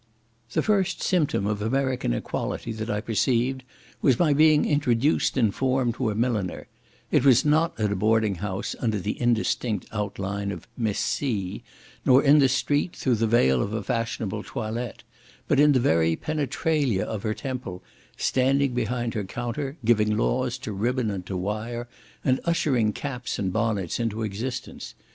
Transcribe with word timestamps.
The 0.53 0.63
first 0.63 1.03
symptom 1.03 1.45
of 1.45 1.61
American 1.61 2.11
equality 2.11 2.71
that 2.71 2.89
I 2.89 3.01
perceived, 3.01 3.61
was 4.01 4.17
my 4.17 4.33
being 4.33 4.65
introduced 4.65 5.37
in 5.37 5.51
form 5.51 5.93
to 5.93 6.09
a 6.09 6.15
milliner; 6.15 6.65
it 7.11 7.23
was 7.23 7.45
not 7.45 7.79
at 7.79 7.91
a 7.91 7.95
boarding 7.95 8.33
house, 8.41 8.75
under 8.79 8.97
the 8.97 9.21
indistinct 9.21 9.85
outline 9.91 10.49
of 10.51 10.67
"Miss 10.75 10.97
C—," 10.97 11.61
nor 12.03 12.23
in 12.23 12.39
the 12.39 12.49
street 12.49 12.95
through 12.95 13.13
the 13.13 13.27
veil 13.27 13.61
of 13.61 13.73
a 13.73 13.83
fashionable 13.83 14.41
toilette, 14.41 15.03
but 15.47 15.59
in 15.59 15.71
the 15.71 15.79
very 15.79 16.15
penetralia 16.15 17.03
of 17.05 17.21
her 17.21 17.35
temple, 17.35 17.83
standing 18.17 18.73
behind 18.73 19.13
her 19.13 19.23
counter, 19.23 19.77
giving 19.85 20.17
laws 20.17 20.57
to 20.57 20.71
ribbon 20.71 21.11
and 21.11 21.27
to 21.27 21.37
wire, 21.37 21.87
and 22.25 22.39
ushering 22.45 22.91
caps 22.91 23.37
and 23.37 23.53
bonnets 23.53 23.99
into 23.99 24.23
existence. 24.23 24.95